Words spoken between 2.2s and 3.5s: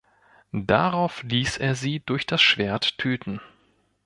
das Schwert töten.